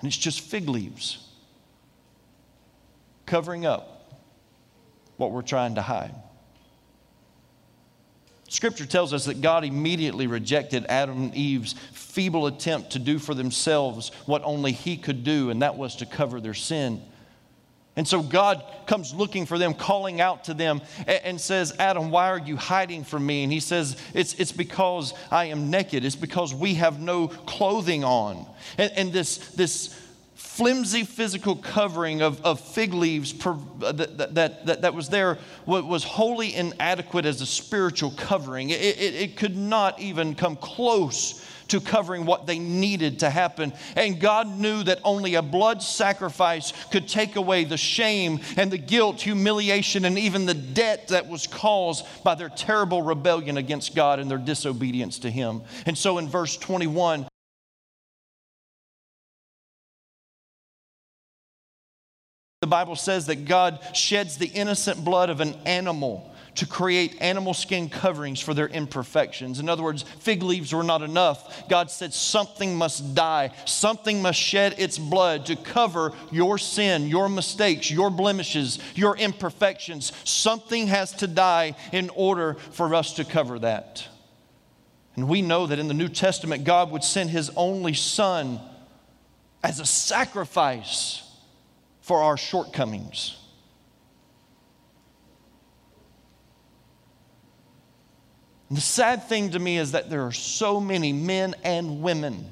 And 0.00 0.08
it's 0.08 0.16
just 0.16 0.40
fig 0.40 0.68
leaves 0.68 1.26
covering 3.26 3.64
up 3.64 4.12
what 5.16 5.30
we're 5.30 5.42
trying 5.42 5.76
to 5.76 5.82
hide. 5.82 6.14
Scripture 8.48 8.86
tells 8.86 9.14
us 9.14 9.26
that 9.26 9.40
God 9.40 9.64
immediately 9.64 10.26
rejected 10.26 10.84
Adam 10.88 11.24
and 11.24 11.34
Eve's 11.36 11.74
feeble 11.92 12.48
attempt 12.48 12.90
to 12.90 12.98
do 12.98 13.20
for 13.20 13.32
themselves 13.32 14.10
what 14.26 14.42
only 14.42 14.72
He 14.72 14.96
could 14.96 15.22
do, 15.22 15.50
and 15.50 15.62
that 15.62 15.76
was 15.76 15.94
to 15.96 16.06
cover 16.06 16.40
their 16.40 16.54
sin. 16.54 17.00
And 17.96 18.06
so 18.06 18.22
God 18.22 18.64
comes 18.86 19.12
looking 19.12 19.46
for 19.46 19.58
them, 19.58 19.74
calling 19.74 20.20
out 20.20 20.44
to 20.44 20.54
them, 20.54 20.80
and, 21.06 21.40
says, 21.40 21.74
Adam, 21.78 22.10
why 22.10 22.28
are 22.28 22.38
you 22.38 22.56
hiding 22.56 23.04
from 23.04 23.26
me? 23.26 23.42
And 23.42 23.52
he 23.52 23.60
says, 23.60 23.96
It's, 24.14 24.34
it's 24.34 24.52
because 24.52 25.12
I 25.30 25.46
am 25.46 25.70
naked. 25.70 26.04
It's 26.04 26.16
because 26.16 26.54
we 26.54 26.74
have 26.74 27.00
no 27.00 27.28
clothing 27.28 28.04
on. 28.04 28.46
And, 28.78 28.92
and 28.96 29.12
this, 29.12 29.38
this 29.54 30.00
flimsy 30.34 31.04
physical 31.04 31.56
covering 31.56 32.22
of, 32.22 32.40
of 32.42 32.60
fig 32.60 32.94
leaves 32.94 33.32
per, 33.32 33.56
uh, 33.82 33.92
that, 33.92 34.34
that, 34.34 34.66
that, 34.66 34.82
that 34.82 34.94
was 34.94 35.08
there 35.08 35.38
was 35.66 36.04
wholly 36.04 36.54
inadequate 36.54 37.24
as 37.24 37.40
a 37.40 37.46
spiritual 37.46 38.12
covering. 38.16 38.70
It, 38.70 38.80
it, 38.80 39.14
it 39.14 39.36
could 39.36 39.56
not 39.56 40.00
even 40.00 40.34
come 40.34 40.56
close 40.56 41.46
to 41.70 41.80
covering 41.80 42.26
what 42.26 42.46
they 42.46 42.58
needed 42.58 43.20
to 43.20 43.30
happen. 43.30 43.72
And 43.96 44.20
God 44.20 44.48
knew 44.48 44.82
that 44.84 45.00
only 45.04 45.34
a 45.34 45.42
blood 45.42 45.82
sacrifice 45.82 46.72
could 46.90 47.08
take 47.08 47.36
away 47.36 47.64
the 47.64 47.76
shame 47.76 48.40
and 48.56 48.70
the 48.70 48.78
guilt, 48.78 49.20
humiliation, 49.20 50.04
and 50.04 50.18
even 50.18 50.46
the 50.46 50.54
debt 50.54 51.08
that 51.08 51.28
was 51.28 51.46
caused 51.46 52.06
by 52.22 52.34
their 52.34 52.48
terrible 52.48 53.02
rebellion 53.02 53.56
against 53.56 53.94
God 53.94 54.18
and 54.18 54.30
their 54.30 54.38
disobedience 54.38 55.20
to 55.20 55.30
Him. 55.30 55.62
And 55.86 55.96
so 55.96 56.18
in 56.18 56.28
verse 56.28 56.56
21, 56.56 57.26
The 62.60 62.66
Bible 62.66 62.96
says 62.96 63.24
that 63.26 63.46
God 63.46 63.80
sheds 63.94 64.36
the 64.36 64.46
innocent 64.46 65.02
blood 65.02 65.30
of 65.30 65.40
an 65.40 65.54
animal 65.64 66.30
to 66.56 66.66
create 66.66 67.20
animal 67.20 67.54
skin 67.54 67.88
coverings 67.88 68.40
for 68.40 68.54
their 68.54 68.68
imperfections. 68.68 69.58
In 69.58 69.68
other 69.68 69.82
words, 69.82 70.02
fig 70.02 70.42
leaves 70.42 70.72
were 70.72 70.82
not 70.82 71.02
enough. 71.02 71.68
God 71.68 71.90
said 71.90 72.12
something 72.12 72.76
must 72.76 73.14
die, 73.14 73.52
something 73.64 74.22
must 74.22 74.38
shed 74.38 74.74
its 74.78 74.98
blood 74.98 75.46
to 75.46 75.56
cover 75.56 76.12
your 76.30 76.58
sin, 76.58 77.08
your 77.08 77.28
mistakes, 77.28 77.90
your 77.90 78.10
blemishes, 78.10 78.78
your 78.94 79.16
imperfections. 79.16 80.12
Something 80.24 80.88
has 80.88 81.12
to 81.14 81.26
die 81.26 81.74
in 81.92 82.10
order 82.10 82.54
for 82.54 82.94
us 82.94 83.14
to 83.14 83.24
cover 83.24 83.58
that. 83.60 84.06
And 85.16 85.28
we 85.28 85.42
know 85.42 85.66
that 85.66 85.78
in 85.78 85.88
the 85.88 85.94
New 85.94 86.08
Testament, 86.08 86.64
God 86.64 86.90
would 86.90 87.04
send 87.04 87.30
His 87.30 87.50
only 87.56 87.94
Son 87.94 88.60
as 89.62 89.80
a 89.80 89.86
sacrifice 89.86 91.22
for 92.00 92.22
our 92.22 92.36
shortcomings. 92.36 93.36
And 98.70 98.76
the 98.76 98.82
sad 98.82 99.28
thing 99.28 99.50
to 99.50 99.58
me 99.58 99.78
is 99.78 99.92
that 99.92 100.08
there 100.08 100.24
are 100.26 100.32
so 100.32 100.80
many 100.80 101.12
men 101.12 101.56
and 101.64 102.02
women 102.02 102.48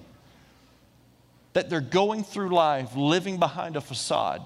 that 1.52 1.70
they're 1.70 1.80
going 1.80 2.24
through 2.24 2.50
life 2.50 2.96
living 2.96 3.38
behind 3.38 3.76
a 3.76 3.80
facade, 3.80 4.42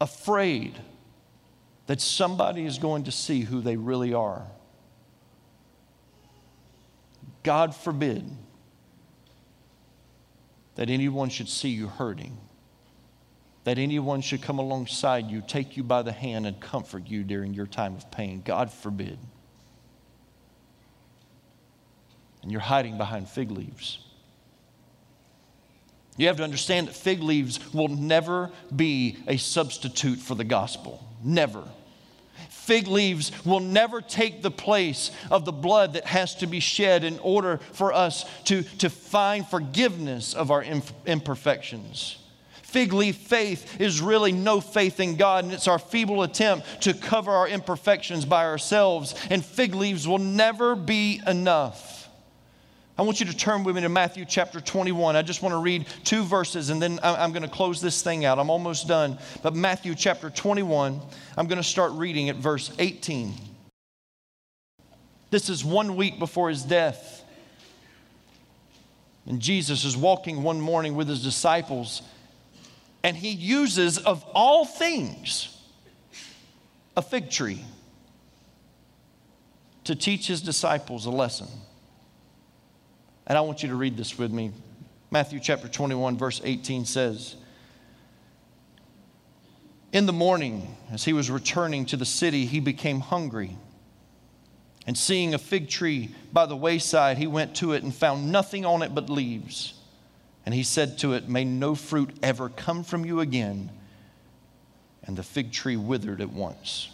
afraid 0.00 0.74
that 1.86 2.00
somebody 2.00 2.64
is 2.64 2.78
going 2.78 3.04
to 3.04 3.12
see 3.12 3.42
who 3.42 3.60
they 3.60 3.76
really 3.76 4.14
are. 4.14 4.42
God 7.42 7.74
forbid 7.74 8.24
that 10.76 10.88
anyone 10.88 11.28
should 11.28 11.48
see 11.48 11.68
you 11.68 11.88
hurting, 11.88 12.38
that 13.64 13.76
anyone 13.76 14.22
should 14.22 14.40
come 14.40 14.58
alongside 14.58 15.30
you, 15.30 15.42
take 15.46 15.76
you 15.76 15.82
by 15.82 16.00
the 16.00 16.12
hand, 16.12 16.46
and 16.46 16.58
comfort 16.58 17.06
you 17.06 17.22
during 17.22 17.52
your 17.52 17.66
time 17.66 17.94
of 17.94 18.10
pain. 18.10 18.40
God 18.42 18.72
forbid. 18.72 19.18
And 22.42 22.50
you're 22.50 22.60
hiding 22.60 22.98
behind 22.98 23.28
fig 23.28 23.50
leaves. 23.50 23.98
You 26.16 26.26
have 26.26 26.36
to 26.36 26.44
understand 26.44 26.88
that 26.88 26.94
fig 26.94 27.22
leaves 27.22 27.72
will 27.72 27.88
never 27.88 28.50
be 28.74 29.16
a 29.26 29.36
substitute 29.38 30.18
for 30.18 30.34
the 30.34 30.44
gospel. 30.44 31.02
Never. 31.24 31.64
Fig 32.50 32.86
leaves 32.86 33.32
will 33.44 33.60
never 33.60 34.00
take 34.00 34.42
the 34.42 34.50
place 34.50 35.10
of 35.30 35.44
the 35.44 35.52
blood 35.52 35.94
that 35.94 36.06
has 36.06 36.34
to 36.36 36.46
be 36.46 36.60
shed 36.60 37.02
in 37.02 37.18
order 37.20 37.58
for 37.72 37.92
us 37.92 38.24
to, 38.44 38.62
to 38.78 38.90
find 38.90 39.46
forgiveness 39.46 40.34
of 40.34 40.50
our 40.50 40.62
imperfections. 41.06 42.18
Fig 42.62 42.92
leaf 42.92 43.16
faith 43.16 43.80
is 43.80 44.00
really 44.00 44.32
no 44.32 44.60
faith 44.60 45.00
in 45.00 45.16
God, 45.16 45.44
and 45.44 45.52
it's 45.52 45.68
our 45.68 45.78
feeble 45.78 46.22
attempt 46.22 46.82
to 46.82 46.94
cover 46.94 47.30
our 47.30 47.48
imperfections 47.48 48.24
by 48.24 48.44
ourselves. 48.44 49.14
And 49.28 49.44
fig 49.44 49.74
leaves 49.74 50.08
will 50.08 50.18
never 50.18 50.74
be 50.74 51.20
enough. 51.26 52.01
I 52.98 53.02
want 53.02 53.20
you 53.20 53.26
to 53.26 53.36
turn 53.36 53.64
with 53.64 53.74
me 53.74 53.82
to 53.82 53.88
Matthew 53.88 54.24
chapter 54.26 54.60
21. 54.60 55.16
I 55.16 55.22
just 55.22 55.42
want 55.42 55.54
to 55.54 55.58
read 55.58 55.86
two 56.04 56.24
verses 56.24 56.68
and 56.68 56.80
then 56.80 57.00
I'm 57.02 57.32
going 57.32 57.42
to 57.42 57.48
close 57.48 57.80
this 57.80 58.02
thing 58.02 58.24
out. 58.26 58.38
I'm 58.38 58.50
almost 58.50 58.86
done. 58.86 59.18
But 59.42 59.54
Matthew 59.54 59.94
chapter 59.94 60.28
21, 60.28 61.00
I'm 61.36 61.46
going 61.46 61.56
to 61.56 61.62
start 61.62 61.92
reading 61.92 62.28
at 62.28 62.36
verse 62.36 62.70
18. 62.78 63.34
This 65.30 65.48
is 65.48 65.64
one 65.64 65.96
week 65.96 66.18
before 66.18 66.50
his 66.50 66.62
death. 66.62 67.24
And 69.26 69.40
Jesus 69.40 69.84
is 69.84 69.96
walking 69.96 70.42
one 70.42 70.60
morning 70.60 70.94
with 70.94 71.08
his 71.08 71.22
disciples, 71.22 72.02
and 73.04 73.16
he 73.16 73.30
uses, 73.30 73.98
of 73.98 74.24
all 74.34 74.64
things, 74.64 75.56
a 76.96 77.02
fig 77.02 77.30
tree 77.30 77.64
to 79.84 79.94
teach 79.94 80.26
his 80.26 80.42
disciples 80.42 81.06
a 81.06 81.10
lesson. 81.10 81.48
And 83.26 83.38
I 83.38 83.40
want 83.40 83.62
you 83.62 83.68
to 83.68 83.74
read 83.74 83.96
this 83.96 84.18
with 84.18 84.32
me. 84.32 84.52
Matthew 85.10 85.40
chapter 85.40 85.68
21, 85.68 86.16
verse 86.16 86.40
18 86.42 86.84
says, 86.86 87.36
In 89.92 90.06
the 90.06 90.12
morning, 90.12 90.76
as 90.90 91.04
he 91.04 91.12
was 91.12 91.30
returning 91.30 91.86
to 91.86 91.96
the 91.96 92.04
city, 92.04 92.46
he 92.46 92.60
became 92.60 93.00
hungry. 93.00 93.56
And 94.86 94.98
seeing 94.98 95.34
a 95.34 95.38
fig 95.38 95.68
tree 95.68 96.14
by 96.32 96.46
the 96.46 96.56
wayside, 96.56 97.18
he 97.18 97.26
went 97.26 97.54
to 97.56 97.72
it 97.72 97.82
and 97.82 97.94
found 97.94 98.32
nothing 98.32 98.64
on 98.64 98.82
it 98.82 98.94
but 98.94 99.08
leaves. 99.08 99.74
And 100.44 100.54
he 100.54 100.64
said 100.64 100.98
to 100.98 101.12
it, 101.12 101.28
May 101.28 101.44
no 101.44 101.74
fruit 101.74 102.10
ever 102.22 102.48
come 102.48 102.82
from 102.82 103.04
you 103.04 103.20
again. 103.20 103.70
And 105.04 105.16
the 105.16 105.22
fig 105.22 105.52
tree 105.52 105.76
withered 105.76 106.20
at 106.20 106.30
once. 106.32 106.88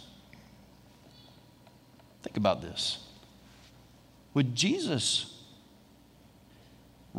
Think 2.21 2.37
about 2.37 2.61
this. 2.61 2.99
Would 4.33 4.55
Jesus 4.55 5.38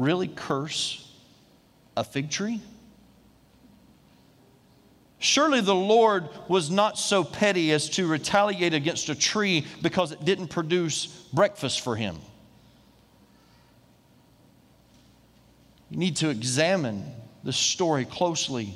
really 0.00 0.28
curse 0.28 1.12
a 1.97 2.04
fig 2.04 2.30
tree? 2.30 2.61
Surely 5.19 5.61
the 5.61 5.75
Lord 5.75 6.28
was 6.49 6.71
not 6.71 6.99
so 6.99 7.23
petty 7.23 7.73
as 7.73 7.90
to 7.90 8.07
retaliate 8.07 8.73
against 8.73 9.11
a 9.11 9.14
tree 9.14 9.66
because 9.83 10.12
it 10.12 10.25
didn't 10.25 10.49
produce 10.49 11.07
breakfast 11.35 11.83
for 11.83 11.95
him. 11.95 12.16
You 15.91 15.99
need 15.99 16.17
to 16.17 16.30
examine 16.30 17.04
the 17.45 17.52
story 17.52 18.06
closely 18.06 18.75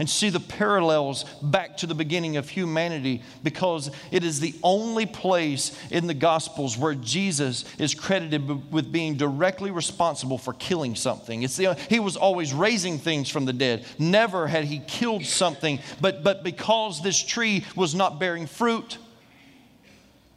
and 0.00 0.08
see 0.08 0.30
the 0.30 0.40
parallels 0.40 1.26
back 1.42 1.76
to 1.76 1.86
the 1.86 1.94
beginning 1.94 2.38
of 2.38 2.48
humanity 2.48 3.22
because 3.42 3.90
it 4.10 4.24
is 4.24 4.40
the 4.40 4.54
only 4.62 5.04
place 5.04 5.78
in 5.90 6.06
the 6.06 6.14
Gospels 6.14 6.78
where 6.78 6.94
Jesus 6.94 7.66
is 7.78 7.94
credited 7.94 8.72
with 8.72 8.90
being 8.90 9.18
directly 9.18 9.70
responsible 9.70 10.38
for 10.38 10.54
killing 10.54 10.96
something. 10.96 11.42
It's 11.42 11.58
the, 11.58 11.74
he 11.90 12.00
was 12.00 12.16
always 12.16 12.54
raising 12.54 12.98
things 12.98 13.28
from 13.28 13.44
the 13.44 13.52
dead. 13.52 13.84
Never 13.98 14.46
had 14.46 14.64
he 14.64 14.78
killed 14.78 15.26
something, 15.26 15.78
but, 16.00 16.24
but 16.24 16.42
because 16.42 17.02
this 17.02 17.22
tree 17.22 17.66
was 17.76 17.94
not 17.94 18.18
bearing 18.18 18.46
fruit, 18.46 18.96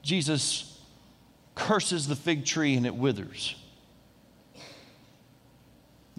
Jesus 0.01 0.77
curses 1.55 2.05
the 2.05 2.17
fig 2.17 2.43
tree 2.45 2.75
and 2.75 2.85
it 2.85 2.95
withers. 2.95 3.55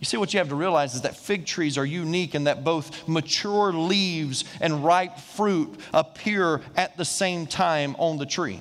You 0.05 0.07
see, 0.07 0.17
what 0.19 0.35
you 0.35 0.39
have 0.39 0.51
to 0.51 0.55
realize 0.55 0.95
is 0.95 1.01
that 1.01 1.17
fig 1.17 1.47
trees 1.47 1.79
are 1.79 1.87
unique 1.87 2.35
in 2.35 2.45
that 2.45 2.63
both 2.63 3.09
mature 3.09 3.73
leaves 3.73 4.45
and 4.61 4.85
ripe 4.85 5.17
fruit 5.19 5.81
appear 5.95 6.61
at 6.77 6.99
the 6.99 7.07
same 7.07 7.47
time 7.47 7.97
on 7.99 8.19
the 8.19 8.27
tree. 8.27 8.61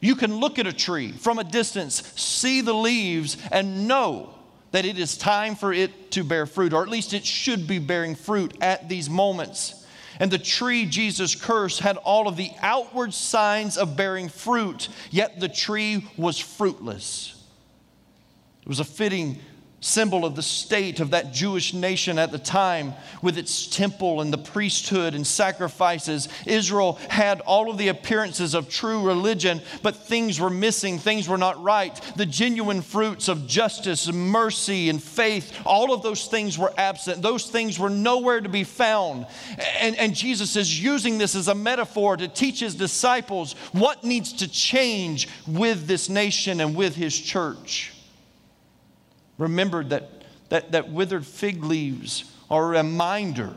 You 0.00 0.14
can 0.14 0.36
look 0.36 0.58
at 0.58 0.66
a 0.66 0.72
tree 0.72 1.12
from 1.12 1.38
a 1.38 1.44
distance, 1.44 2.10
see 2.18 2.62
the 2.62 2.72
leaves, 2.72 3.36
and 3.52 3.86
know 3.86 4.34
that 4.70 4.86
it 4.86 4.98
is 4.98 5.18
time 5.18 5.56
for 5.56 5.74
it 5.74 6.10
to 6.12 6.24
bear 6.24 6.46
fruit, 6.46 6.72
or 6.72 6.82
at 6.82 6.88
least 6.88 7.12
it 7.12 7.26
should 7.26 7.66
be 7.66 7.78
bearing 7.78 8.14
fruit 8.14 8.56
at 8.62 8.88
these 8.88 9.10
moments. 9.10 9.84
And 10.18 10.30
the 10.30 10.38
tree 10.38 10.86
Jesus 10.86 11.34
cursed 11.34 11.80
had 11.80 11.98
all 11.98 12.28
of 12.28 12.38
the 12.38 12.50
outward 12.62 13.12
signs 13.12 13.76
of 13.76 13.94
bearing 13.94 14.30
fruit, 14.30 14.88
yet 15.10 15.38
the 15.38 15.50
tree 15.50 16.08
was 16.16 16.38
fruitless. 16.38 17.44
It 18.62 18.68
was 18.68 18.80
a 18.80 18.84
fitting 18.84 19.38
symbol 19.82 20.24
of 20.24 20.36
the 20.36 20.42
state 20.42 21.00
of 21.00 21.10
that 21.10 21.32
Jewish 21.32 21.74
nation 21.74 22.16
at 22.16 22.30
the 22.30 22.38
time 22.38 22.94
with 23.20 23.36
its 23.36 23.66
temple 23.66 24.20
and 24.20 24.32
the 24.32 24.38
priesthood 24.38 25.14
and 25.14 25.26
sacrifices. 25.26 26.28
Israel 26.46 26.98
had 27.08 27.40
all 27.40 27.68
of 27.68 27.78
the 27.78 27.88
appearances 27.88 28.54
of 28.54 28.68
true 28.68 29.04
religion, 29.04 29.60
but 29.82 29.96
things 29.96 30.38
were 30.38 30.50
missing, 30.50 30.98
things 30.98 31.28
were 31.28 31.36
not 31.36 31.60
right. 31.62 32.00
The 32.16 32.24
genuine 32.24 32.80
fruits 32.80 33.26
of 33.28 33.48
justice 33.48 34.06
and 34.06 34.30
mercy 34.30 34.88
and 34.88 35.02
faith, 35.02 35.52
all 35.66 35.92
of 35.92 36.02
those 36.02 36.26
things 36.26 36.56
were 36.56 36.72
absent. 36.78 37.20
Those 37.20 37.46
things 37.46 37.78
were 37.78 37.90
nowhere 37.90 38.40
to 38.40 38.48
be 38.48 38.64
found. 38.64 39.26
And, 39.80 39.96
and 39.98 40.14
Jesus 40.14 40.54
is 40.54 40.82
using 40.82 41.18
this 41.18 41.34
as 41.34 41.48
a 41.48 41.54
metaphor 41.56 42.16
to 42.16 42.28
teach 42.28 42.60
his 42.60 42.76
disciples 42.76 43.54
what 43.72 44.04
needs 44.04 44.32
to 44.34 44.48
change 44.48 45.28
with 45.48 45.88
this 45.88 46.08
nation 46.08 46.60
and 46.60 46.76
with 46.76 46.94
his 46.94 47.18
church 47.18 47.91
remembered 49.38 49.90
that, 49.90 50.24
that, 50.48 50.72
that 50.72 50.90
withered 50.90 51.26
fig 51.26 51.64
leaves 51.64 52.24
are 52.50 52.74
a 52.74 52.82
reminder 52.82 53.56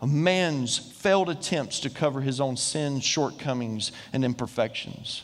of 0.00 0.12
man's 0.12 0.76
failed 0.76 1.30
attempts 1.30 1.80
to 1.80 1.90
cover 1.90 2.20
his 2.20 2.40
own 2.40 2.56
sins, 2.56 3.04
shortcomings, 3.04 3.92
and 4.12 4.24
imperfections. 4.24 5.22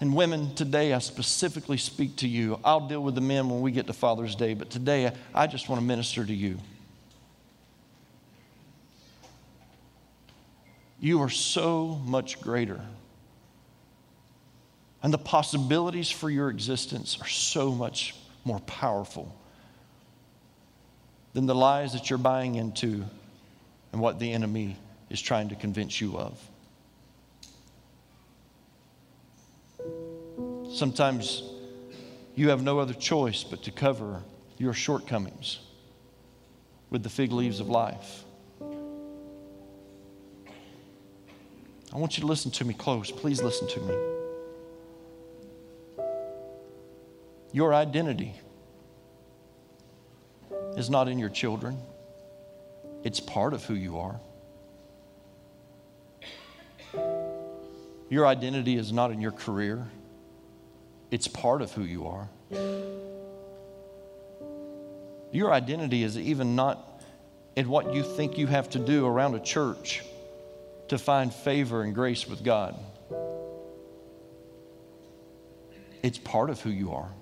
And 0.00 0.14
women, 0.14 0.54
today 0.54 0.92
I 0.92 0.98
specifically 0.98 1.78
speak 1.78 2.16
to 2.16 2.28
you. 2.28 2.58
I'll 2.64 2.86
deal 2.86 3.02
with 3.02 3.14
the 3.14 3.20
men 3.20 3.48
when 3.48 3.60
we 3.60 3.70
get 3.70 3.86
to 3.86 3.92
Father's 3.92 4.34
Day, 4.34 4.54
but 4.54 4.68
today 4.68 5.12
I 5.34 5.46
just 5.46 5.68
want 5.68 5.80
to 5.80 5.86
minister 5.86 6.24
to 6.24 6.34
you. 6.34 6.58
You 11.00 11.22
are 11.22 11.30
so 11.30 12.00
much 12.04 12.40
greater 12.40 12.80
and 15.04 15.12
the 15.12 15.18
possibilities 15.18 16.10
for 16.10 16.30
your 16.30 16.48
existence 16.48 17.18
are 17.20 17.28
so 17.28 17.70
much 17.70 18.16
more 18.42 18.58
powerful 18.60 19.38
than 21.34 21.44
the 21.44 21.54
lies 21.54 21.92
that 21.92 22.08
you're 22.08 22.18
buying 22.18 22.54
into 22.54 23.04
and 23.92 24.00
what 24.00 24.18
the 24.18 24.32
enemy 24.32 24.78
is 25.10 25.20
trying 25.20 25.50
to 25.50 25.56
convince 25.56 26.00
you 26.00 26.16
of. 26.16 26.40
Sometimes 30.72 31.42
you 32.34 32.48
have 32.48 32.62
no 32.62 32.78
other 32.78 32.94
choice 32.94 33.44
but 33.44 33.62
to 33.64 33.70
cover 33.70 34.22
your 34.56 34.72
shortcomings 34.72 35.58
with 36.88 37.02
the 37.02 37.10
fig 37.10 37.30
leaves 37.30 37.60
of 37.60 37.68
life. 37.68 38.24
I 41.92 41.98
want 41.98 42.16
you 42.16 42.22
to 42.22 42.26
listen 42.26 42.50
to 42.52 42.64
me 42.64 42.72
close. 42.72 43.10
Please 43.10 43.42
listen 43.42 43.68
to 43.68 43.80
me. 43.80 44.13
Your 47.54 47.72
identity 47.72 48.34
is 50.76 50.90
not 50.90 51.06
in 51.06 51.20
your 51.20 51.28
children, 51.28 51.78
it's 53.04 53.20
part 53.20 53.54
of 53.54 53.64
who 53.64 53.74
you 53.74 53.96
are. 54.00 54.18
Your 58.10 58.26
identity 58.26 58.76
is 58.76 58.90
not 58.90 59.12
in 59.12 59.20
your 59.20 59.30
career, 59.30 59.86
it's 61.12 61.28
part 61.28 61.62
of 61.62 61.70
who 61.70 61.84
you 61.84 62.08
are. 62.08 62.28
Your 65.30 65.52
identity 65.52 66.02
is 66.02 66.18
even 66.18 66.56
not 66.56 67.04
in 67.54 67.68
what 67.68 67.94
you 67.94 68.02
think 68.02 68.36
you 68.36 68.48
have 68.48 68.68
to 68.70 68.80
do 68.80 69.06
around 69.06 69.36
a 69.36 69.40
church 69.40 70.02
to 70.88 70.98
find 70.98 71.32
favor 71.32 71.84
and 71.84 71.94
grace 71.94 72.26
with 72.26 72.42
God. 72.42 72.74
It's 76.02 76.18
part 76.18 76.50
of 76.50 76.60
who 76.60 76.70
you 76.70 76.92
are. 76.94 77.12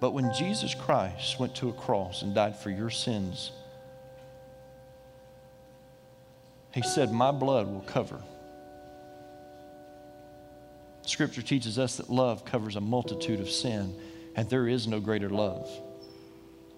But 0.00 0.12
when 0.12 0.32
Jesus 0.34 0.74
Christ 0.74 1.38
went 1.38 1.54
to 1.56 1.68
a 1.68 1.72
cross 1.72 2.22
and 2.22 2.34
died 2.34 2.56
for 2.56 2.70
your 2.70 2.90
sins, 2.90 3.52
he 6.72 6.82
said, 6.82 7.12
My 7.12 7.30
blood 7.30 7.66
will 7.66 7.84
cover. 7.86 8.20
Scripture 11.02 11.42
teaches 11.42 11.78
us 11.78 11.96
that 11.98 12.10
love 12.10 12.44
covers 12.44 12.76
a 12.76 12.80
multitude 12.80 13.40
of 13.40 13.48
sin, 13.48 13.94
and 14.36 14.48
there 14.48 14.66
is 14.66 14.86
no 14.86 15.00
greater 15.00 15.28
love 15.28 15.70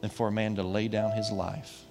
than 0.01 0.11
for 0.11 0.29
a 0.29 0.33
man 0.33 0.57
to 0.57 0.63
lay 0.63 0.89
down 0.89 1.13
his 1.13 1.31
life. 1.31 1.83